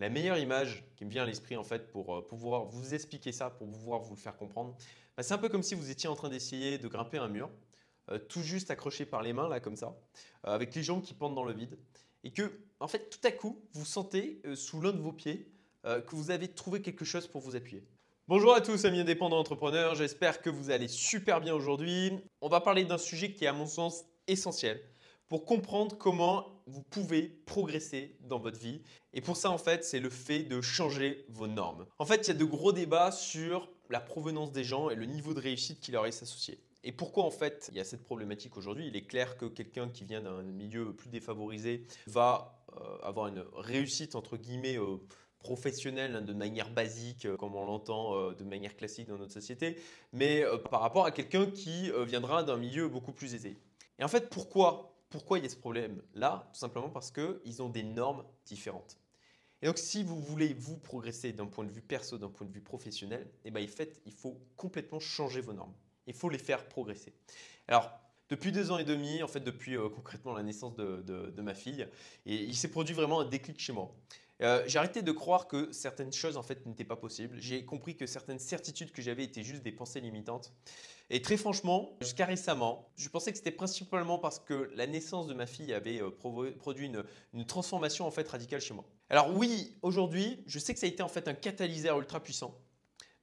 La 0.00 0.08
meilleure 0.08 0.38
image 0.38 0.82
qui 0.96 1.04
me 1.04 1.10
vient 1.10 1.24
à 1.24 1.26
l'esprit 1.26 1.58
en 1.58 1.62
fait 1.62 1.90
pour 1.92 2.16
euh, 2.16 2.26
pouvoir 2.26 2.64
vous 2.64 2.94
expliquer 2.94 3.32
ça, 3.32 3.50
pour 3.50 3.70
pouvoir 3.70 4.00
vous 4.00 4.14
le 4.14 4.18
faire 4.18 4.34
comprendre, 4.34 4.74
bah, 5.14 5.22
c'est 5.22 5.34
un 5.34 5.38
peu 5.38 5.50
comme 5.50 5.62
si 5.62 5.74
vous 5.74 5.90
étiez 5.90 6.08
en 6.08 6.14
train 6.14 6.30
d'essayer 6.30 6.78
de 6.78 6.88
grimper 6.88 7.18
un 7.18 7.28
mur, 7.28 7.50
euh, 8.10 8.18
tout 8.18 8.40
juste 8.40 8.70
accroché 8.70 9.04
par 9.04 9.20
les 9.20 9.34
mains 9.34 9.46
là 9.46 9.60
comme 9.60 9.76
ça, 9.76 9.94
euh, 10.46 10.54
avec 10.54 10.74
les 10.74 10.82
jambes 10.82 11.02
qui 11.02 11.12
pendent 11.12 11.34
dans 11.34 11.44
le 11.44 11.52
vide, 11.52 11.78
et 12.24 12.32
que 12.32 12.50
en 12.80 12.88
fait 12.88 13.10
tout 13.10 13.20
à 13.24 13.30
coup 13.30 13.62
vous 13.74 13.84
sentez 13.84 14.40
sous 14.54 14.80
l'un 14.80 14.92
de 14.92 15.00
vos 15.00 15.12
pieds 15.12 15.52
que 15.84 16.16
vous 16.16 16.30
avez 16.30 16.48
trouvé 16.48 16.82
quelque 16.82 17.06
chose 17.06 17.26
pour 17.26 17.42
vous 17.42 17.56
appuyer. 17.56 17.82
Bonjour 18.26 18.54
à 18.54 18.60
tous 18.60 18.86
amis 18.86 19.00
indépendants 19.00 19.38
entrepreneurs, 19.38 19.94
j'espère 19.94 20.40
que 20.40 20.48
vous 20.48 20.70
allez 20.70 20.88
super 20.88 21.40
bien 21.40 21.54
aujourd'hui. 21.54 22.12
On 22.40 22.48
va 22.48 22.60
parler 22.60 22.84
d'un 22.84 22.98
sujet 22.98 23.32
qui 23.32 23.44
est 23.44 23.48
à 23.48 23.52
mon 23.52 23.66
sens 23.66 24.04
essentiel 24.26 24.80
pour 25.30 25.44
comprendre 25.44 25.96
comment 25.96 26.60
vous 26.66 26.82
pouvez 26.82 27.22
progresser 27.46 28.16
dans 28.20 28.40
votre 28.40 28.58
vie. 28.58 28.82
Et 29.14 29.20
pour 29.20 29.36
ça, 29.36 29.50
en 29.50 29.58
fait, 29.58 29.84
c'est 29.84 30.00
le 30.00 30.10
fait 30.10 30.42
de 30.42 30.60
changer 30.60 31.24
vos 31.28 31.46
normes. 31.46 31.86
En 32.00 32.04
fait, 32.04 32.26
il 32.26 32.28
y 32.28 32.30
a 32.32 32.34
de 32.34 32.44
gros 32.44 32.72
débats 32.72 33.12
sur 33.12 33.70
la 33.90 34.00
provenance 34.00 34.50
des 34.50 34.64
gens 34.64 34.90
et 34.90 34.96
le 34.96 35.06
niveau 35.06 35.32
de 35.32 35.40
réussite 35.40 35.80
qui 35.80 35.92
leur 35.92 36.04
est 36.06 36.22
associé. 36.22 36.60
Et 36.82 36.92
pourquoi 36.92 37.24
en 37.24 37.30
fait 37.30 37.68
il 37.70 37.76
y 37.76 37.80
a 37.80 37.84
cette 37.84 38.02
problématique 38.02 38.56
aujourd'hui? 38.56 38.88
Il 38.88 38.96
est 38.96 39.06
clair 39.06 39.36
que 39.36 39.44
quelqu'un 39.44 39.88
qui 39.88 40.04
vient 40.04 40.20
d'un 40.20 40.42
milieu 40.42 40.94
plus 40.94 41.10
défavorisé 41.10 41.86
va 42.06 42.64
euh, 42.72 42.98
avoir 43.02 43.28
une 43.28 43.44
réussite 43.54 44.14
entre 44.14 44.36
guillemets 44.36 44.78
euh, 44.78 44.96
professionnelle 45.40 46.16
hein, 46.16 46.22
de 46.22 46.32
manière 46.32 46.70
basique, 46.70 47.26
euh, 47.26 47.36
comme 47.36 47.54
on 47.54 47.66
l'entend 47.66 48.32
de 48.32 48.44
manière 48.44 48.76
classique 48.76 49.08
dans 49.08 49.18
notre 49.18 49.32
société, 49.32 49.76
mais 50.12 50.42
par 50.70 50.80
rapport 50.80 51.04
à 51.04 51.10
quelqu'un 51.10 51.46
qui 51.46 51.92
viendra 52.06 52.42
d'un 52.42 52.56
milieu 52.56 52.88
beaucoup 52.88 53.12
plus 53.12 53.34
aisé. 53.34 53.58
Et 53.98 54.04
en 54.04 54.08
fait, 54.08 54.30
pourquoi 54.30 54.89
pourquoi 55.10 55.38
il 55.38 55.42
y 55.42 55.46
a 55.46 55.50
ce 55.50 55.56
problème-là 55.56 56.48
Tout 56.52 56.58
simplement 56.58 56.88
parce 56.88 57.10
qu'ils 57.10 57.62
ont 57.62 57.68
des 57.68 57.82
normes 57.82 58.24
différentes. 58.46 58.96
Et 59.62 59.66
donc, 59.66 59.76
si 59.76 60.02
vous 60.02 60.20
voulez 60.20 60.54
vous 60.54 60.78
progresser 60.78 61.32
d'un 61.32 61.46
point 61.46 61.64
de 61.64 61.70
vue 61.70 61.82
perso, 61.82 62.16
d'un 62.16 62.30
point 62.30 62.46
de 62.46 62.52
vue 62.52 62.62
professionnel, 62.62 63.30
eh 63.44 63.50
ben, 63.50 63.66
il 64.06 64.12
faut 64.12 64.40
complètement 64.56 65.00
changer 65.00 65.42
vos 65.42 65.52
normes. 65.52 65.74
Il 66.06 66.14
faut 66.14 66.30
les 66.30 66.38
faire 66.38 66.66
progresser. 66.66 67.12
Alors, 67.68 67.90
depuis 68.30 68.52
deux 68.52 68.70
ans 68.70 68.78
et 68.78 68.84
demi, 68.84 69.22
en 69.22 69.28
fait, 69.28 69.40
depuis 69.40 69.76
euh, 69.76 69.88
concrètement 69.88 70.32
la 70.32 70.42
naissance 70.42 70.76
de, 70.76 71.42
ma 71.42 71.54
fille, 71.54 71.86
il 72.24 72.56
s'est 72.56 72.70
produit 72.70 72.94
vraiment 72.94 73.20
un 73.20 73.26
déclic 73.26 73.58
chez 73.58 73.72
moi. 73.72 73.94
Euh, 74.42 74.62
j'ai 74.66 74.78
arrêté 74.78 75.02
de 75.02 75.12
croire 75.12 75.46
que 75.46 75.70
certaines 75.72 76.12
choses 76.12 76.36
en 76.36 76.42
fait 76.42 76.64
n'étaient 76.66 76.84
pas 76.84 76.96
possibles. 76.96 77.36
J'ai 77.38 77.64
compris 77.64 77.96
que 77.96 78.06
certaines 78.06 78.38
certitudes 78.38 78.90
que 78.90 79.02
j'avais 79.02 79.24
étaient 79.24 79.42
juste 79.42 79.62
des 79.62 79.72
pensées 79.72 80.00
limitantes. 80.00 80.52
Et 81.10 81.20
très 81.20 81.36
franchement, 81.36 81.96
jusqu'à 82.00 82.24
récemment, 82.24 82.88
je 82.96 83.08
pensais 83.08 83.32
que 83.32 83.36
c'était 83.36 83.50
principalement 83.50 84.18
parce 84.18 84.38
que 84.38 84.70
la 84.74 84.86
naissance 84.86 85.26
de 85.26 85.34
ma 85.34 85.46
fille 85.46 85.74
avait 85.74 86.00
euh, 86.00 86.10
produit 86.10 86.86
une, 86.86 87.04
une, 87.34 87.44
transformation 87.44 88.06
en 88.06 88.10
fait 88.10 88.26
radicale 88.28 88.60
chez 88.60 88.72
moi. 88.72 88.84
Alors 89.10 89.36
oui, 89.36 89.76
aujourd'hui, 89.82 90.42
je 90.46 90.58
sais 90.58 90.72
que 90.72 90.80
ça 90.80 90.86
a 90.86 90.88
été 90.88 91.02
en 91.02 91.08
fait 91.08 91.28
un 91.28 91.34
catalyseur 91.34 91.98
ultra 91.98 92.20
puissant. 92.20 92.56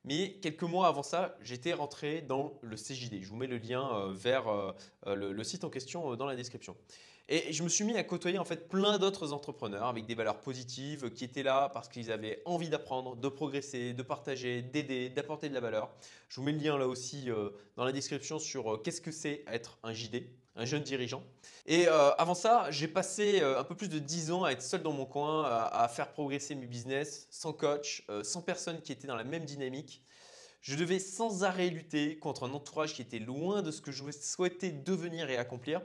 Mais 0.04 0.34
quelques 0.42 0.64
mois 0.64 0.88
avant 0.88 1.04
ça, 1.04 1.36
j'étais 1.42 1.74
rentré 1.74 2.22
dans 2.22 2.60
le 2.62 2.76
CJD. 2.76 3.24
Je 3.24 3.30
vous 3.30 3.36
mets 3.36 3.48
le 3.48 3.58
lien 3.58 3.90
euh, 3.94 4.14
vers 4.14 4.46
le, 5.06 5.44
site 5.44 5.64
en 5.64 5.70
question 5.70 6.16
dans 6.16 6.26
la 6.26 6.36
description. 6.36 6.76
Et 7.30 7.52
je 7.52 7.62
me 7.62 7.68
suis 7.68 7.84
mis 7.84 7.98
à 7.98 8.04
côtoyer 8.06 8.38
en 8.38 8.46
fait 8.46 8.70
plein 8.70 8.98
d'autres 8.98 9.34
entrepreneurs 9.34 9.88
avec 9.88 10.06
des 10.06 10.16
valeurs 10.16 10.40
positives 10.40 11.12
qui 11.12 11.26
étaient 11.26 11.44
là 11.44 11.70
parce 11.74 11.90
qu'ils 11.90 12.10
avaient 12.10 12.42
envie 12.46 12.70
d'apprendre, 12.70 13.18
de 13.18 13.28
progresser, 13.28 13.94
de 13.94 14.02
partager, 14.02 14.62
d'aider, 14.62 15.10
d'apporter 15.10 15.50
de 15.50 15.54
la 15.54 15.60
valeur. 15.60 15.94
Je 16.30 16.38
vous 16.38 16.44
mets 16.44 16.54
le 16.54 16.60
lien 16.60 16.78
là 16.78 16.88
aussi 16.88 17.30
euh, 17.30 17.50
dans 17.76 17.84
la 17.84 17.92
description 17.92 18.40
sur 18.40 18.76
euh, 18.76 18.78
qu'est-ce 18.78 19.02
que 19.02 19.12
c'est 19.12 19.44
être 19.48 19.78
un 19.84 19.92
JD, 19.92 20.24
un 20.56 20.64
jeune 20.64 20.84
dirigeant. 20.84 21.22
Et 21.66 21.90
euh, 21.90 22.12
avant 22.12 22.34
ça, 22.34 22.72
j'ai 22.72 22.88
passé 22.88 23.42
un 23.42 23.64
peu 23.66 23.76
plus 23.76 23.90
de 23.90 24.00
10 24.00 24.32
ans 24.32 24.46
à 24.46 24.52
être 24.52 24.62
seul 24.62 24.82
dans 24.82 24.94
mon 24.94 25.06
coin, 25.06 25.44
à, 25.44 25.84
à 25.84 25.88
faire 25.90 26.14
progresser 26.14 26.56
mes 26.56 26.66
business, 26.66 27.28
sans 27.30 27.52
coach, 27.52 28.08
sans 28.24 28.42
personne 28.42 28.80
qui 28.82 28.94
était 28.94 29.08
dans 29.08 29.18
la 29.18 29.26
même 29.26 29.44
dynamique. 29.44 30.02
Je 30.62 30.78
devais 30.78 31.00
sans 31.00 31.44
arrêt 31.44 31.68
lutter 31.68 32.18
contre 32.20 32.48
un 32.48 32.54
entourage 32.54 32.94
qui 32.94 33.02
était 33.02 33.20
loin 33.20 33.62
de 33.62 33.72
ce 33.72 33.82
que 33.82 33.92
je 33.92 34.04
souhaitais 34.12 34.72
devenir 34.72 35.30
et 35.30 35.36
accomplir 35.36 35.82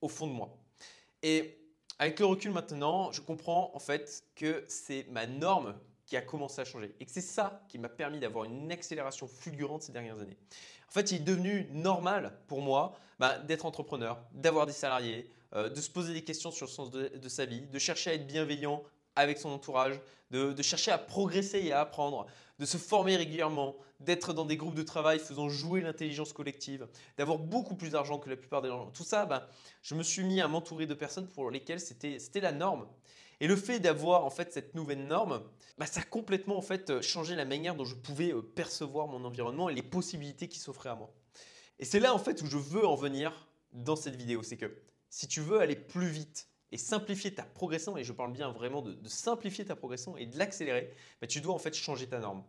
au 0.00 0.08
fond 0.08 0.28
de 0.28 0.32
moi. 0.32 0.56
Et 1.24 1.58
avec 1.98 2.20
le 2.20 2.26
recul 2.26 2.52
maintenant, 2.52 3.10
je 3.10 3.22
comprends 3.22 3.72
en 3.74 3.78
fait 3.78 4.24
que 4.36 4.62
c'est 4.68 5.06
ma 5.10 5.26
norme 5.26 5.74
qui 6.04 6.18
a 6.18 6.20
commencé 6.20 6.60
à 6.60 6.66
changer 6.66 6.94
et 7.00 7.06
que 7.06 7.10
c'est 7.10 7.22
ça 7.22 7.64
qui 7.66 7.78
m'a 7.78 7.88
permis 7.88 8.20
d'avoir 8.20 8.44
une 8.44 8.70
accélération 8.70 9.26
fulgurante 9.26 9.82
ces 9.82 9.92
dernières 9.92 10.20
années. 10.20 10.36
En 10.86 10.92
fait, 10.92 11.12
il 11.12 11.22
est 11.22 11.24
devenu 11.24 11.66
normal 11.72 12.38
pour 12.46 12.60
moi 12.60 12.94
bah, 13.18 13.38
d'être 13.38 13.64
entrepreneur, 13.64 14.22
d'avoir 14.32 14.66
des 14.66 14.74
salariés, 14.74 15.30
euh, 15.54 15.70
de 15.70 15.80
se 15.80 15.88
poser 15.88 16.12
des 16.12 16.22
questions 16.22 16.50
sur 16.50 16.66
le 16.66 16.70
sens 16.70 16.90
de, 16.90 17.28
sa 17.28 17.46
vie, 17.46 17.62
de 17.62 17.78
chercher 17.78 18.10
à 18.10 18.14
être 18.14 18.26
bienveillant 18.26 18.82
avec 19.16 19.38
son 19.38 19.50
entourage, 19.50 20.00
de, 20.30 20.62
chercher 20.62 20.90
à 20.90 20.98
progresser 20.98 21.60
et 21.60 21.72
à 21.72 21.80
apprendre, 21.80 22.26
de 22.58 22.64
se 22.66 22.76
former 22.76 23.16
régulièrement, 23.16 23.76
d'être 24.00 24.32
dans 24.32 24.44
des 24.44 24.56
groupes 24.56 24.74
de 24.74 24.82
travail 24.82 25.18
faisant 25.18 25.48
jouer 25.48 25.80
l'intelligence 25.80 26.32
collective, 26.32 26.88
d'avoir 27.16 27.38
beaucoup 27.38 27.74
plus 27.74 27.90
d'argent 27.90 28.18
que 28.18 28.28
la 28.28 28.36
plupart 28.36 28.62
des 28.62 28.68
gens. 28.68 28.90
Tout 28.90 29.04
ça, 29.04 29.26
ben, 29.26 29.42
je 29.82 29.94
me 29.94 30.02
suis 30.02 30.24
mis 30.24 30.40
à 30.40 30.48
m'entourer 30.48 30.86
de 30.86 30.94
personnes 30.94 31.28
pour 31.28 31.50
lesquelles 31.50 31.80
c'était 31.80 32.40
la 32.40 32.52
norme. 32.52 32.86
Et 33.40 33.46
le 33.46 33.56
fait 33.56 33.80
d'avoir 33.80 34.24
en 34.24 34.30
fait 34.30 34.52
cette 34.52 34.74
nouvelle 34.74 35.06
norme, 35.06 35.42
ben, 35.78 35.86
ça 35.86 36.00
a 36.00 36.04
complètement 36.04 36.56
en 36.56 36.62
fait 36.62 37.00
changé 37.00 37.34
la 37.34 37.44
manière 37.44 37.74
dont 37.74 37.84
je 37.84 37.94
pouvais 37.94 38.32
euh, 38.32 38.42
percevoir 38.42 39.06
mon 39.08 39.24
environnement 39.24 39.68
et 39.68 39.74
les 39.74 39.82
possibilités 39.82 40.48
qui 40.48 40.58
s'offraient 40.58 40.90
à 40.90 40.94
moi. 40.94 41.12
Et 41.78 41.84
c'est 41.84 42.00
là 42.00 42.14
en 42.14 42.18
fait 42.18 42.42
où 42.42 42.46
je 42.46 42.58
veux 42.58 42.86
en 42.86 42.94
venir 42.94 43.48
dans 43.72 43.96
cette 43.96 44.14
vidéo, 44.14 44.42
c'est 44.42 44.56
que 44.56 44.72
si 45.10 45.26
tu 45.26 45.40
veux 45.40 45.60
aller 45.60 45.76
plus 45.76 46.06
vite, 46.06 46.48
et 46.72 46.76
simplifier 46.76 47.34
ta 47.34 47.44
progression, 47.44 47.96
et 47.96 48.04
je 48.04 48.12
parle 48.12 48.32
bien 48.32 48.50
vraiment 48.50 48.82
de, 48.82 48.96
simplifier 49.08 49.64
ta 49.64 49.76
progression 49.76 50.16
et 50.16 50.26
de 50.26 50.38
l'accélérer, 50.38 50.92
bah, 51.20 51.26
tu 51.26 51.40
dois 51.40 51.54
en 51.54 51.58
fait 51.58 51.74
changer 51.74 52.08
ta 52.08 52.18
norme. 52.18 52.44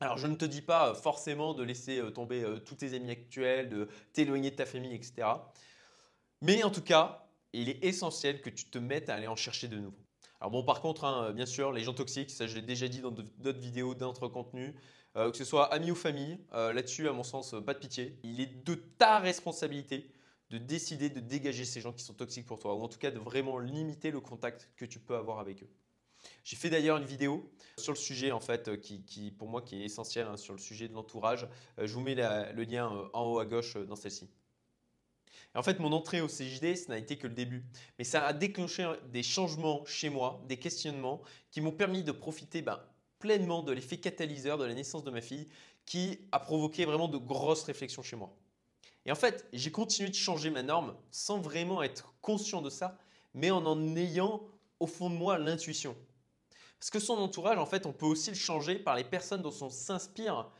Alors 0.00 0.18
je 0.18 0.26
ne 0.26 0.34
te 0.34 0.44
dis 0.44 0.62
pas 0.62 0.90
euh, 0.90 0.94
forcément 0.94 1.54
de 1.54 1.62
laisser 1.62 1.98
euh, 1.98 2.10
tomber 2.10 2.42
euh, 2.42 2.58
tous 2.58 2.74
tes 2.74 2.94
amis 2.94 3.10
actuels, 3.10 3.68
de 3.68 3.88
t'éloigner 4.12 4.50
de 4.50 4.56
ta 4.56 4.66
famille, 4.66 4.94
etc. 4.94 5.28
Mais 6.40 6.62
en 6.62 6.70
tout 6.70 6.82
cas, 6.82 7.26
il 7.52 7.68
est 7.68 7.84
essentiel 7.84 8.40
que 8.42 8.50
tu 8.50 8.66
te 8.66 8.78
mettes 8.78 9.08
à 9.08 9.14
aller 9.14 9.28
en 9.28 9.36
chercher 9.36 9.68
de 9.68 9.78
nouveau. 9.78 9.96
Alors 10.40 10.50
bon, 10.50 10.64
par 10.64 10.80
contre, 10.80 11.04
hein, 11.04 11.32
bien 11.32 11.46
sûr, 11.46 11.72
les 11.72 11.84
gens 11.84 11.94
toxiques, 11.94 12.30
ça 12.30 12.46
je 12.46 12.56
l'ai 12.56 12.62
déjà 12.62 12.88
dit 12.88 13.00
dans 13.00 13.12
d'autres 13.12 13.60
vidéos, 13.60 13.94
d'autres 13.94 14.28
contenus, 14.28 14.74
que 15.14 15.36
ce 15.36 15.44
soit 15.44 15.72
amis 15.72 15.92
ou 15.92 15.94
famille, 15.94 16.40
là-dessus, 16.52 17.08
à 17.08 17.12
mon 17.12 17.22
sens, 17.22 17.54
pas 17.64 17.72
de 17.72 17.78
pitié. 17.78 18.18
Il 18.24 18.40
est 18.40 18.66
de 18.66 18.74
ta 18.74 19.20
responsabilité 19.20 20.10
de 20.54 20.58
décider 20.58 21.10
de 21.10 21.18
dégager 21.18 21.64
ces 21.64 21.80
gens 21.80 21.92
qui 21.92 22.04
sont 22.04 22.14
toxiques 22.14 22.46
pour 22.46 22.60
toi, 22.60 22.74
ou 22.74 22.82
en 22.82 22.88
tout 22.88 22.98
cas 22.98 23.10
de 23.10 23.18
vraiment 23.18 23.58
limiter 23.58 24.12
le 24.12 24.20
contact 24.20 24.70
que 24.76 24.84
tu 24.84 25.00
peux 25.00 25.16
avoir 25.16 25.40
avec 25.40 25.64
eux. 25.64 25.68
J'ai 26.44 26.56
fait 26.56 26.70
d'ailleurs 26.70 26.96
une 26.96 27.04
vidéo 27.04 27.50
sur 27.76 27.92
le 27.92 27.98
sujet 27.98 28.30
en 28.30 28.40
fait 28.40 28.80
qui, 28.80 29.34
pour 29.36 29.48
moi 29.48 29.62
qui 29.62 29.82
est 29.82 29.84
essentiel 29.84 30.28
hein, 30.28 30.36
sur 30.36 30.54
le 30.54 30.60
sujet 30.60 30.88
de 30.88 30.94
l'entourage. 30.94 31.48
Euh, 31.78 31.86
je 31.86 31.92
vous 31.92 32.00
mets 32.00 32.14
le 32.14 32.62
lien 32.62 32.94
euh, 32.94 33.08
en 33.12 33.24
haut 33.24 33.40
à 33.40 33.46
gauche 33.46 33.76
euh, 33.76 33.84
dans 33.84 33.96
celle-ci. 33.96 34.30
En 35.56 35.62
fait, 35.62 35.78
mon 35.80 35.92
entrée 35.92 36.20
au 36.20 36.26
CJD, 36.26 36.76
ce 36.76 36.88
n'a 36.88 36.98
été 36.98 37.16
que 37.16 37.26
le 37.26 37.34
début. 37.34 37.64
Mais 37.98 38.04
ça 38.04 38.26
a 38.26 38.32
déclenché 38.32 38.90
des 39.12 39.22
changements 39.22 39.84
chez 39.84 40.08
moi, 40.08 40.42
des 40.48 40.56
questionnements 40.56 41.22
qui 41.50 41.60
m'ont 41.60 41.72
permis 41.72 42.02
de 42.02 42.10
profiter 42.10 42.62
ben, 42.62 42.80
pleinement 43.18 43.62
de 43.62 43.72
l'effet 43.72 43.98
catalyseur 43.98 44.58
de 44.58 44.64
la 44.64 44.74
naissance 44.74 45.04
de 45.04 45.10
ma 45.10 45.20
fille 45.20 45.46
qui 45.86 46.18
a 46.32 46.40
provoqué 46.40 46.84
vraiment 46.84 47.08
de 47.08 47.18
grosses 47.18 47.64
réflexions 47.64 48.02
chez 48.02 48.16
moi. 48.16 48.34
Et 49.06 49.12
en 49.12 49.16
fait, 49.16 49.46
j'ai 49.52 49.70
continué 49.70 50.08
de 50.08 50.14
changer 50.14 50.50
ma 50.50 50.62
norme 50.62 50.94
sans 51.10 51.38
vraiment 51.38 51.82
être 51.82 52.14
conscient 52.22 52.62
de 52.62 52.70
ça, 52.70 52.98
mais 53.34 53.50
en 53.50 53.66
en 53.66 53.96
ayant 53.96 54.42
au 54.80 54.86
fond 54.86 55.10
de 55.10 55.14
moi 55.14 55.38
l'intuition. 55.38 55.96
Parce 56.78 56.90
que 56.90 56.98
son 56.98 57.14
entourage, 57.14 57.58
en 57.58 57.66
fait, 57.66 57.86
on 57.86 57.92
peut 57.92 58.06
aussi 58.06 58.30
le 58.30 58.36
changer 58.36 58.76
par 58.76 58.96
les 58.96 59.04
personnes 59.04 59.42
dont 59.42 59.54
on 59.60 59.70
s'inspire 59.70 60.50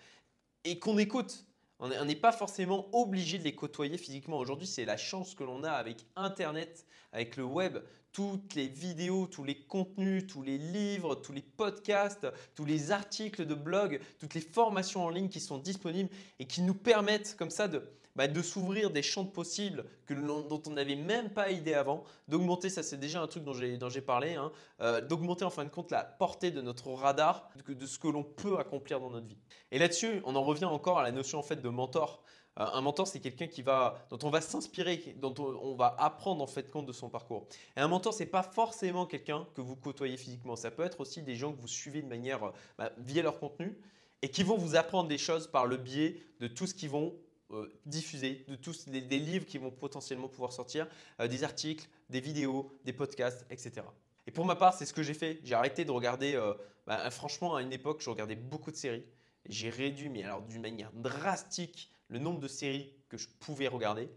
et 0.65 0.79
qu'on 0.79 0.99
écoute. 0.99 1.45
On 1.81 2.05
n'est 2.05 2.17
pas 2.17 2.33
forcément 2.33 2.89
obligé 2.93 3.37
de 3.37 3.45
les 3.45 3.55
côtoyer 3.55 3.99
physiquement. 3.99 4.39
Aujourd'hui, 4.39 4.67
c'est 4.67 4.85
la 4.85 4.97
chance 4.97 5.35
que 5.35 5.45
l'on 5.45 5.65
a 5.65 5.73
avec 5.73 6.07
Internet, 6.17 6.87
avec 7.13 7.37
le 7.37 7.45
web, 7.45 7.79
toutes 8.13 8.55
les 8.55 8.69
vidéos, 8.69 9.27
tous 9.27 9.43
les 9.43 9.59
contenus, 9.67 10.27
tous 10.27 10.43
les 10.43 10.57
livres, 10.57 11.17
tous 11.17 11.33
les 11.33 11.43
podcasts, 11.43 12.27
tous 12.55 12.65
les 12.65 12.93
articles 12.93 13.45
de 13.45 13.55
blog, 13.55 14.01
toutes 14.19 14.35
les 14.35 14.41
formations 14.41 15.05
en 15.05 15.11
ligne 15.11 15.29
qui 15.29 15.41
sont 15.41 15.59
disponibles 15.59 16.11
et 16.39 16.47
qui 16.47 16.63
nous 16.63 16.75
permettent 16.75 17.37
comme 17.37 17.51
ça 17.51 17.67
de, 17.67 17.83
bah, 18.17 18.29
de 18.29 18.43
s'ouvrir 18.43 18.91
des 18.91 19.03
champs 19.03 19.25
de 19.25 19.31
possibles 19.31 19.85
dont 20.09 20.63
on 20.67 20.71
n'avait 20.71 20.95
même 20.95 21.31
pas 21.31 21.51
idée 21.51 21.75
avant, 21.75 22.05
d'augmenter, 22.29 22.69
ça 22.69 22.83
c'est 22.83 22.97
déjà 22.97 23.21
un 23.21 23.27
truc 23.27 23.45
dont 23.45 23.53
j'ai 23.53 24.01
parlé, 24.01 24.35
hein, 24.35 24.53
euh, 24.81 25.01
d'augmenter 25.01 25.45
en 25.45 25.51
fin 25.51 25.65
de 25.65 25.71
compte 25.71 25.91
la 25.91 26.05
portée 26.05 26.51
de 26.51 26.61
notre 26.61 26.89
radar, 26.93 27.51
de, 27.67 27.87
ce 27.87 27.99
que 27.99 28.09
l'on 28.09 28.23
peut 28.23 28.59
accomplir 28.59 29.01
dans 29.01 29.11
notre 29.11 29.27
vie. 29.27 29.39
Et 29.73 29.79
là-dessus, 29.79 30.21
on 30.25 30.37
en 30.37 30.43
revient 30.43 30.65
encore 30.67 30.99
à 30.99 31.03
la 31.03 31.11
notion 31.11 31.39
en 31.39 31.43
fait 31.43 31.61
de 31.61 31.69
mentor. 31.69 32.23
Euh, 32.61 32.65
un 32.73 32.81
mentor, 32.83 33.09
c'est 33.09 33.19
quelqu'un 33.19 33.49
qui 33.49 33.63
va, 33.63 34.07
dont 34.11 34.19
on 34.23 34.31
va 34.31 34.41
s'inspirer, 34.41 35.17
dont 35.19 35.35
on, 35.39 35.75
va 35.75 35.97
apprendre 35.99 36.43
en 36.43 36.47
fait 36.47 36.71
compte 36.71 36.87
de 36.87 36.93
son 36.93 37.11
parcours. 37.11 37.49
Et 37.77 37.81
un 37.81 37.89
mentor, 37.89 38.15
c'est 38.15 38.27
pas 38.27 38.45
forcément 38.45 39.07
quelqu'un 39.07 39.47
que 39.55 39.61
vous 39.61 39.75
côtoyez 39.75 40.17
physiquement. 40.17 40.55
Ça 40.55 40.71
peut 40.71 40.85
être 40.85 41.01
aussi 41.01 41.23
des 41.23 41.35
gens 41.35 41.53
que 41.53 41.61
vous 41.61 41.67
suivez 41.67 42.01
de 42.01 42.09
manière 42.09 42.53
bah, 42.79 42.93
via 42.99 43.23
leur 43.23 43.41
contenu 43.41 43.77
et 44.23 44.31
qui 44.31 44.43
vont 44.43 44.57
vous 44.57 44.77
apprendre 44.77 45.09
des 45.09 45.19
choses 45.19 45.49
par 45.49 45.67
le 45.67 45.77
biais 45.77 46.23
de 46.41 46.47
tout 46.47 46.67
ce 46.67 46.75
qu'ils 46.75 46.91
vont 46.91 47.15
euh, 47.53 47.71
diffuser, 47.85 48.45
de 48.49 48.57
tous 48.57 48.89
des, 48.89 49.19
livres 49.19 49.45
qui 49.45 49.59
vont 49.59 49.71
potentiellement 49.71 50.29
pouvoir 50.29 50.53
sortir, 50.53 50.87
euh, 51.21 51.29
des 51.29 51.45
articles, 51.45 51.87
des 52.09 52.21
vidéos, 52.21 52.73
des 52.85 52.95
podcasts, 52.95 53.45
etc. 53.51 53.83
Et 54.27 54.31
pour 54.31 54.47
ma 54.47 54.57
part, 54.57 54.73
c'est 54.73 54.87
ce 54.87 54.95
que 54.95 55.03
j'ai 55.03 55.13
fait. 55.13 55.41
J'ai 55.45 55.55
arrêté 55.55 55.85
de 55.85 55.91
regarder. 55.91 56.35
euh, 56.35 56.55
bah, 56.87 57.11
franchement, 57.11 57.55
à 57.55 57.63
une 57.63 57.73
époque, 57.73 58.01
je 58.01 58.09
regardais 58.09 58.35
beaucoup 58.35 58.71
de 58.71 58.77
séries. 58.77 59.05
J'ai 59.47 59.69
réduit, 59.69 60.09
mais 60.09 60.23
alors 60.25 60.41
d'une 60.43 60.63
manière 60.63 60.91
drastique, 60.95 61.93
le 62.09 62.19
nombre 62.19 62.41
de 62.41 62.49
séries 62.49 62.91
que 63.11 63.19
je 63.19 63.29
pouvais 63.41 63.69
regarder. 63.69 64.09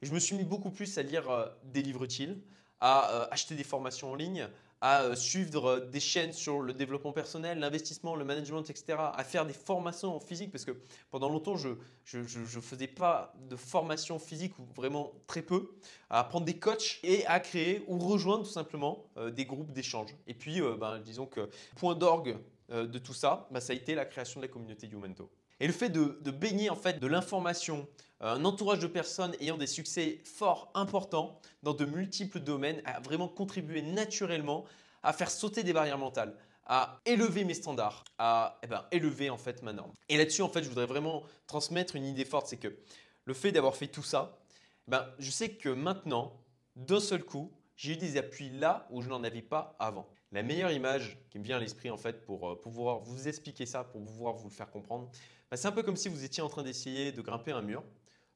Et 0.00 0.06
je 0.06 0.12
me 0.12 0.20
suis 0.20 0.36
mis 0.36 0.44
beaucoup 0.44 0.70
plus 0.70 0.98
à 0.98 1.02
lire 1.02 1.52
des 1.64 1.82
livres 1.82 2.04
utiles, 2.04 2.40
à 2.80 3.28
acheter 3.32 3.56
des 3.56 3.64
formations 3.64 4.12
en 4.12 4.14
ligne, 4.14 4.48
à 4.80 5.02
euh, 5.02 5.14
suivre 5.14 5.66
euh, 5.66 5.80
des 5.80 6.00
chaînes 6.00 6.32
sur 6.32 6.60
le 6.60 6.72
développement 6.72 7.12
personnel, 7.12 7.58
l'investissement, 7.58 8.14
le 8.14 8.24
management, 8.24 8.62
etc. 8.70 8.98
À 8.98 9.24
faire 9.24 9.46
des 9.46 9.52
formations 9.52 10.14
en 10.14 10.20
physique 10.20 10.52
parce 10.52 10.64
que 10.64 10.72
pendant 11.10 11.28
longtemps, 11.28 11.56
je 11.56 11.70
ne 12.14 12.60
faisais 12.60 12.86
pas 12.86 13.34
de 13.48 13.56
formation 13.56 14.18
physique 14.18 14.58
ou 14.58 14.64
vraiment 14.76 15.12
très 15.26 15.42
peu. 15.42 15.70
À 16.10 16.24
prendre 16.24 16.46
des 16.46 16.58
coachs 16.58 17.00
et 17.02 17.26
à 17.26 17.40
créer 17.40 17.84
ou 17.86 17.98
rejoindre 17.98 18.44
tout 18.44 18.50
simplement 18.50 19.06
euh, 19.16 19.30
des 19.30 19.44
groupes 19.44 19.72
d'échange. 19.72 20.14
Et 20.26 20.34
puis, 20.34 20.60
ben, 20.78 20.98
disons 20.98 21.26
que 21.26 21.48
point 21.76 21.94
d'orgue 21.94 22.36
de 22.70 22.98
tout 22.98 23.14
ça, 23.14 23.48
ben, 23.50 23.60
ça 23.60 23.72
a 23.72 23.76
été 23.76 23.94
la 23.94 24.04
création 24.04 24.40
de 24.40 24.46
la 24.46 24.52
communauté 24.52 24.86
Youmento. 24.86 25.30
Et 25.60 25.66
le 25.66 25.72
fait 25.72 25.88
de, 25.88 26.30
baigner 26.30 26.70
en 26.70 26.76
fait 26.76 27.00
de 27.00 27.06
l'information, 27.06 27.88
euh, 28.22 28.34
un 28.34 28.44
entourage 28.44 28.78
de 28.78 28.86
personnes 28.86 29.34
ayant 29.40 29.56
des 29.56 29.66
succès 29.66 30.20
forts, 30.24 30.70
importants 30.74 31.40
dans 31.62 31.74
de 31.74 31.84
multiples 31.84 32.40
domaines, 32.40 32.80
a 32.84 33.00
vraiment 33.00 33.28
contribué 33.28 33.82
naturellement 33.82 34.64
à 35.02 35.12
faire 35.12 35.30
sauter 35.30 35.62
des 35.64 35.72
barrières 35.72 35.98
mentales, 35.98 36.36
à 36.66 37.00
élever 37.06 37.44
mes 37.44 37.54
standards, 37.54 38.04
à 38.18 38.58
eh 38.62 38.66
ben, 38.66 38.84
élever 38.92 39.30
en 39.30 39.38
fait 39.38 39.62
ma 39.62 39.72
norme. 39.72 39.92
Et 40.08 40.16
là-dessus, 40.16 40.42
en 40.42 40.48
fait, 40.48 40.62
je 40.62 40.68
voudrais 40.68 40.86
vraiment 40.86 41.24
transmettre 41.46 41.96
une 41.96 42.04
idée 42.04 42.24
forte, 42.24 42.46
c'est 42.46 42.58
que 42.58 42.76
le 43.24 43.34
fait 43.34 43.52
d'avoir 43.52 43.74
fait 43.74 43.88
tout 43.88 44.02
ça, 44.02 44.38
ben, 44.86 45.06
je 45.18 45.30
sais 45.30 45.50
que 45.50 45.68
maintenant, 45.68 46.40
d'un 46.76 47.00
seul 47.00 47.24
coup, 47.24 47.52
j'ai 47.76 47.92
eu 47.94 47.96
des 47.96 48.16
appuis 48.16 48.50
là 48.50 48.86
où 48.90 49.02
je 49.02 49.08
n'en 49.08 49.24
avais 49.24 49.42
pas 49.42 49.76
avant. 49.78 50.08
La 50.32 50.42
meilleure 50.42 50.70
image 50.70 51.18
qui 51.30 51.38
me 51.38 51.44
vient 51.44 51.56
à 51.56 51.60
l'esprit 51.60 51.90
en 51.90 51.96
fait 51.96 52.24
pour 52.24 52.50
euh, 52.50 52.60
pouvoir 52.60 53.00
vous 53.00 53.28
expliquer 53.28 53.64
ça, 53.64 53.84
pour 53.84 54.04
pouvoir 54.04 54.34
vous 54.34 54.48
le 54.48 54.54
faire 54.54 54.70
comprendre, 54.70 55.10
ben, 55.50 55.56
c'est 55.56 55.68
un 55.68 55.72
peu 55.72 55.82
comme 55.82 55.96
si 55.96 56.08
vous 56.08 56.24
étiez 56.24 56.42
en 56.42 56.48
train 56.48 56.62
d'essayer 56.62 57.12
de 57.12 57.22
grimper 57.22 57.52
un 57.52 57.62
mur, 57.62 57.82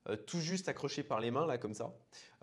euh, 0.08 0.16
tout 0.16 0.40
juste 0.40 0.68
accroché 0.68 1.02
par 1.02 1.20
les 1.20 1.30
mains 1.30 1.46
là 1.46 1.58
comme 1.58 1.74
ça, 1.74 1.94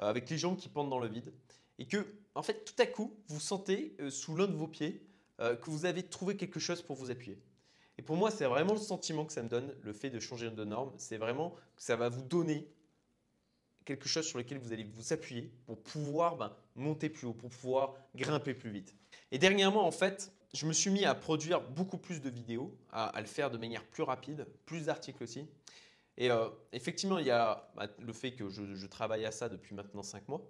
euh, 0.01 0.05
avec 0.05 0.29
les 0.29 0.37
jambes 0.37 0.57
qui 0.57 0.69
pendent 0.69 0.89
dans 0.89 0.99
le 0.99 1.07
vide, 1.07 1.33
et 1.79 1.87
que 1.87 2.05
en 2.35 2.43
fait 2.43 2.63
tout 2.63 2.79
à 2.79 2.85
coup 2.85 3.17
vous 3.27 3.39
sentez 3.39 3.97
sous 4.09 4.35
l'un 4.35 4.47
de 4.47 4.55
vos 4.55 4.67
pieds 4.67 5.05
que 5.39 5.69
vous 5.69 5.85
avez 5.85 6.03
trouvé 6.03 6.35
quelque 6.35 6.59
chose 6.59 6.81
pour 6.81 6.97
vous 6.97 7.11
appuyer. 7.11 7.39
Et 7.97 8.01
pour 8.01 8.17
moi, 8.17 8.29
c'est 8.31 8.45
vraiment 8.45 8.73
le 8.73 8.79
sentiment 8.79 9.25
que 9.25 9.33
ça 9.33 9.41
me 9.41 9.49
donne, 9.49 9.75
le 9.81 9.91
fait 9.91 10.09
de 10.09 10.21
changer 10.21 10.49
de 10.49 10.63
norme. 10.63 10.93
C'est 10.97 11.17
vraiment 11.17 11.51
que 11.75 11.83
ça 11.83 11.97
va 11.97 12.07
vous 12.07 12.21
donner 12.21 12.65
quelque 13.83 14.07
chose 14.07 14.25
sur 14.25 14.37
lequel 14.37 14.57
vous 14.57 14.71
allez 14.71 14.85
vous 14.85 15.11
appuyer 15.11 15.51
pour 15.65 15.81
pouvoir 15.81 16.37
ben, 16.37 16.55
monter 16.75 17.09
plus 17.09 17.27
haut, 17.27 17.33
pour 17.33 17.49
pouvoir 17.49 17.95
grimper 18.15 18.53
plus 18.53 18.69
vite. 18.69 18.95
Et 19.31 19.37
dernièrement, 19.37 19.85
en 19.85 19.91
fait, 19.91 20.31
je 20.53 20.65
me 20.65 20.73
suis 20.73 20.89
mis 20.89 21.05
à 21.05 21.13
produire 21.13 21.61
beaucoup 21.61 21.97
plus 21.97 22.21
de 22.21 22.29
vidéos, 22.29 22.75
à, 22.91 23.13
le 23.19 23.27
faire 23.27 23.51
de 23.51 23.57
manière 23.57 23.85
plus 23.85 24.03
rapide, 24.03 24.47
plus 24.65 24.85
d'articles 24.85 25.23
aussi. 25.23 25.45
Et 26.17 26.31
euh, 26.31 26.49
effectivement, 26.73 27.19
il 27.19 27.27
y 27.27 27.31
a 27.31 27.69
bah, 27.75 27.87
le 27.99 28.13
fait 28.13 28.31
que 28.33 28.49
je, 28.49 28.85
travaille 28.87 29.25
à 29.25 29.31
ça 29.31 29.47
depuis 29.47 29.75
maintenant 29.75 30.03
5 30.03 30.27
mois. 30.27 30.41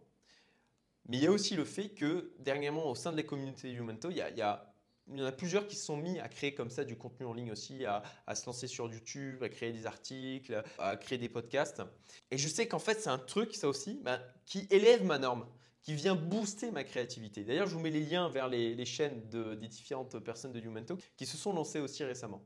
Mais 1.08 1.18
il 1.18 1.24
y 1.24 1.28
a 1.28 1.32
aussi 1.32 1.56
le 1.56 1.66
fait 1.66 1.90
que 1.90 2.32
dernièrement, 2.40 2.90
au 2.90 2.96
sein 2.96 3.12
de 3.12 3.18
la 3.18 3.24
communauté 3.24 3.72
Youmento, 3.72 4.10
il 4.10 4.18
y 4.18 4.22
a, 4.22 4.30
il 4.30 4.38
y 4.38 4.42
a 4.42 4.74
en 5.12 5.26
a 5.26 5.32
plusieurs 5.32 5.68
qui 5.68 5.76
se 5.76 5.86
sont 5.86 5.98
mis 5.98 6.20
à 6.20 6.28
créer 6.30 6.54
comme 6.54 6.70
ça 6.70 6.84
du 6.84 6.96
contenu 6.96 7.26
en 7.26 7.34
ligne 7.34 7.52
aussi, 7.52 7.84
à, 7.86 8.04
à 8.28 8.36
se 8.36 8.46
lancer 8.46 8.68
sur 8.68 8.92
YouTube, 8.92 9.42
à 9.44 9.50
créer 9.50 9.72
des 9.72 9.88
articles, 9.88 10.64
à 10.78 10.98
créer 10.98 11.18
des 11.18 11.30
podcasts. 11.30 11.82
Et 12.30 12.38
je 12.38 12.48
sais 12.48 12.68
qu'en 12.68 12.80
fait, 12.80 13.02
c'est 13.02 13.10
un 13.10 13.18
truc, 13.18 13.56
ça 13.56 13.68
aussi, 13.68 14.00
bah, 14.04 14.20
qui 14.46 14.68
élève 14.70 15.04
ma 15.04 15.18
norme, 15.18 15.48
qui 15.82 15.94
vient 15.94 16.16
booster 16.16 16.72
ma 16.72 16.84
créativité. 16.84 17.44
D'ailleurs, 17.44 17.68
je 17.68 17.74
vous 17.74 17.80
mets 17.80 17.90
les 17.90 18.04
liens 18.04 18.30
vers 18.30 18.48
les, 18.48 18.86
chaînes 18.86 19.28
de, 19.30 19.56
des 19.56 19.68
différentes 19.68 20.20
personnes 20.20 20.52
de 20.52 20.60
Youmento 20.60 20.98
qui 21.16 21.26
se 21.26 21.38
sont 21.38 21.54
lancées 21.54 21.80
aussi 21.80 22.04
récemment. 22.04 22.44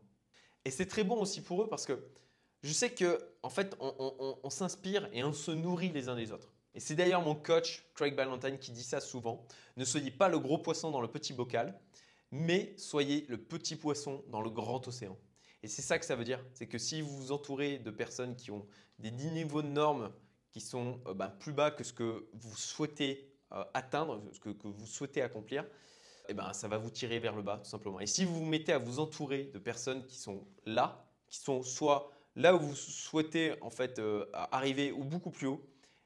Et 0.65 0.71
c'est 0.71 0.85
très 0.85 1.03
bon 1.03 1.19
aussi 1.19 1.41
pour 1.41 1.63
eux 1.63 1.67
parce 1.67 1.85
que 1.85 1.99
je 2.61 2.71
sais 2.71 2.91
que 2.91 3.19
en 3.41 3.49
fait, 3.49 3.75
on 3.79 4.49
s'inspire 4.49 5.09
et 5.11 5.23
on 5.23 5.33
se 5.33 5.51
nourrit 5.51 5.91
les 5.91 6.07
uns 6.07 6.15
des 6.15 6.31
autres. 6.31 6.53
Et 6.75 6.79
c'est 6.79 6.95
d'ailleurs 6.95 7.21
mon 7.21 7.35
coach, 7.35 7.85
Craig 7.93 8.15
Ballantyne, 8.15 8.57
qui 8.57 8.71
dit 8.71 8.83
ça 8.83 8.99
souvent. 8.99 9.45
Ne 9.77 9.85
soyez 9.85 10.11
pas 10.11 10.27
le 10.27 10.39
gros 10.39 10.57
poisson 10.57 10.89
dans 10.89 11.01
le 11.01 11.07
petit 11.07 11.33
bocal, 11.33 11.79
mais 12.31 12.73
soyez 12.77 13.25
le 13.29 13.37
petit 13.37 13.75
poisson 13.75 14.23
dans 14.29 14.41
le 14.41 14.49
grand 14.49 14.87
océan. 14.87 15.17
Et 15.61 15.67
c'est 15.67 15.81
ça 15.81 15.99
que 15.99 16.05
ça 16.05 16.15
veut 16.15 16.23
dire. 16.23 16.43
C'est 16.53 16.67
que 16.67 16.77
si 16.77 17.01
vous 17.01 17.15
vous 17.15 17.31
entourez 17.31 17.77
de 17.77 17.91
personnes 17.91 18.35
qui 18.35 18.51
ont 18.51 18.65
des 18.99 19.11
niveaux 19.11 19.61
de 19.61 19.67
normes 19.67 20.11
qui 20.53 20.61
sont 20.61 21.01
euh, 21.07 21.13
ben, 21.13 21.27
plus 21.27 21.51
bas 21.51 21.71
que 21.71 21.83
ce 21.83 21.91
que 21.91 22.27
vous 22.31 22.55
souhaitez 22.55 23.27
euh, 23.51 23.63
atteindre, 23.73 24.23
ce 24.31 24.39
que, 24.39 24.51
que 24.51 24.67
vous 24.67 24.85
souhaitez 24.85 25.21
accomplir, 25.21 25.65
eh 26.29 26.33
ben, 26.33 26.53
ça 26.53 26.67
va 26.67 26.77
vous 26.77 26.91
tirer 26.91 27.19
vers 27.19 27.35
le 27.35 27.41
bas 27.41 27.57
tout 27.57 27.69
simplement. 27.69 27.99
Et 27.99 28.07
si 28.07 28.23
vous 28.23 28.35
vous 28.35 28.45
mettez 28.45 28.71
à 28.71 28.77
vous 28.77 28.99
entourer 28.99 29.45
de 29.45 29.59
personnes 29.59 30.05
qui 30.05 30.15
sont 30.15 30.47
là, 30.65 31.05
qui 31.27 31.39
sont 31.39 31.63
soit 31.63 32.11
là 32.35 32.55
où 32.55 32.59
vous 32.59 32.75
souhaitez 32.75 33.55
en 33.61 33.69
fait 33.69 33.99
euh, 33.99 34.25
arriver 34.51 34.91
ou 34.91 35.03
beaucoup 35.03 35.31
plus 35.31 35.47
haut, 35.47 35.61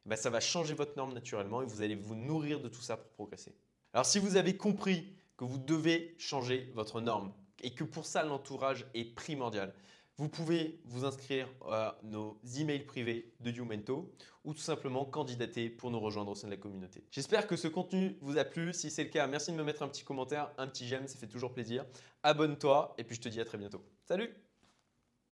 eh 0.06 0.10
ben, 0.10 0.16
ça 0.16 0.30
va 0.30 0.40
changer 0.40 0.74
votre 0.74 0.96
norme 0.96 1.14
naturellement 1.14 1.62
et 1.62 1.66
vous 1.66 1.82
allez 1.82 1.96
vous 1.96 2.16
nourrir 2.16 2.62
de 2.62 2.70
tout 2.70 2.82
ça 2.82 2.96
pour 2.96 3.10
progresser. 3.12 3.54
Alors 3.94 4.06
si 4.06 4.18
vous 4.18 4.38
avez 4.38 4.56
compris 4.56 5.14
que 5.36 5.44
vous 5.44 5.58
devez 5.58 6.16
changer 6.18 6.72
votre 6.74 7.02
norme 7.02 7.34
et 7.62 7.74
que 7.74 7.84
pour 7.84 8.06
ça 8.06 8.24
l'entourage 8.24 8.86
est 8.94 9.14
primordial, 9.14 9.74
vous 10.18 10.30
pouvez 10.30 10.80
vous 10.86 11.06
inscrire 11.06 11.48
à 11.70 11.98
nos 12.04 12.40
emails 12.58 12.86
privés 12.86 13.34
de 13.40 13.52
Youmento 13.52 14.12
ou 14.44 14.54
tout 14.54 14.62
simplement 14.62 15.06
candidater 15.06 15.70
pour 15.70 15.92
nous 15.92 16.00
rejoindre 16.00 16.32
au 16.32 16.36
sein 16.36 16.48
de 16.48 16.54
la 16.54 16.58
communauté. 16.58 17.04
J'espère 17.12 17.48
que 17.48 17.56
ce 17.56 17.68
contenu 17.68 18.18
vous 18.22 18.38
a 18.38 18.46
plu. 18.46 18.74
Si 18.74 18.90
c'est 18.90 19.04
le 19.04 19.10
cas, 19.10 19.28
merci 19.28 19.52
de 19.52 19.58
me 19.58 19.64
mettre 19.64 19.84
un 19.84 19.88
petit 19.88 20.04
commentaire, 20.04 20.52
un 20.58 20.68
petit 20.68 20.88
j'aime, 20.88 21.08
ça 21.08 21.18
fait 21.18 21.28
toujours 21.28 21.54
plaisir. 21.54 21.86
Abonne-toi 22.24 22.96
et 22.98 23.04
puis 23.04 23.16
je 23.16 23.22
te 23.22 23.30
dis 23.30 23.40
à 23.40 23.46
très 23.46 23.58
bientôt. 23.58 23.84
Salut 24.06 24.47